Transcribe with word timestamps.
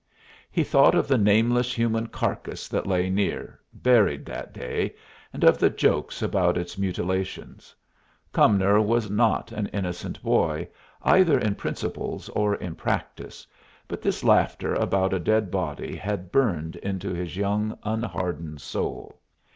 He 0.49 0.63
thought 0.63 0.95
of 0.95 1.07
the 1.07 1.15
nameless 1.19 1.75
human 1.75 2.07
carcass 2.07 2.67
that 2.69 2.87
lay 2.87 3.07
near, 3.07 3.59
buried 3.71 4.25
that 4.25 4.51
day, 4.51 4.95
and 5.31 5.43
of 5.43 5.59
the 5.59 5.69
jokes 5.69 6.23
about 6.23 6.57
its 6.57 6.75
mutilations. 6.75 7.75
Cumnor 8.33 8.81
was 8.81 9.11
not 9.11 9.51
an 9.51 9.67
innocent 9.67 10.19
boy, 10.23 10.67
either 11.03 11.37
in 11.37 11.53
principles 11.53 12.29
or 12.29 12.55
in 12.55 12.73
practice, 12.73 13.45
but 13.87 14.01
this 14.01 14.23
laughter 14.23 14.73
about 14.73 15.13
a 15.13 15.19
dead 15.19 15.51
body 15.51 15.95
had 15.95 16.31
burned 16.31 16.77
into 16.77 17.13
his 17.13 17.37
young, 17.37 17.77
unhardened 17.83 18.59
soul. 18.59 19.19